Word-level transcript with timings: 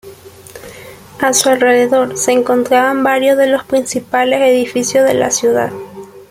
A 1.19 1.31
su 1.31 1.49
alrededor, 1.49 2.17
se 2.17 2.31
encuentran 2.31 3.03
varios 3.03 3.37
de 3.37 3.45
los 3.45 3.63
principales 3.65 4.41
edificios 4.41 5.05
de 5.07 5.13
la 5.13 5.29
ciudad. 5.29 5.71